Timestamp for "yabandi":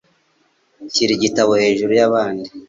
1.99-2.47